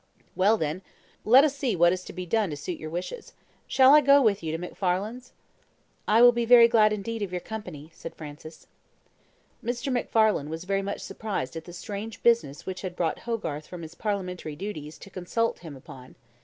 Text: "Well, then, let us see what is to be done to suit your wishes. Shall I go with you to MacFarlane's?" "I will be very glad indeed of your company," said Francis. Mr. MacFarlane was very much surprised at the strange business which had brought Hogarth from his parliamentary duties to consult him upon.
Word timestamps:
"Well, 0.35 0.57
then, 0.57 0.81
let 1.23 1.43
us 1.43 1.55
see 1.55 1.75
what 1.75 1.93
is 1.93 2.03
to 2.05 2.11
be 2.13 2.25
done 2.25 2.49
to 2.49 2.57
suit 2.57 2.79
your 2.79 2.89
wishes. 2.89 3.33
Shall 3.67 3.93
I 3.93 4.01
go 4.01 4.19
with 4.19 4.41
you 4.41 4.51
to 4.51 4.57
MacFarlane's?" 4.57 5.31
"I 6.07 6.23
will 6.23 6.31
be 6.31 6.43
very 6.43 6.67
glad 6.67 6.91
indeed 6.91 7.21
of 7.21 7.31
your 7.31 7.39
company," 7.39 7.91
said 7.93 8.15
Francis. 8.15 8.65
Mr. 9.63 9.93
MacFarlane 9.93 10.49
was 10.49 10.63
very 10.63 10.81
much 10.81 11.01
surprised 11.01 11.55
at 11.55 11.65
the 11.65 11.71
strange 11.73 12.23
business 12.23 12.65
which 12.65 12.81
had 12.81 12.95
brought 12.95 13.19
Hogarth 13.19 13.67
from 13.67 13.83
his 13.83 13.93
parliamentary 13.93 14.55
duties 14.55 14.97
to 14.97 15.11
consult 15.11 15.59
him 15.59 15.75
upon. 15.75 16.15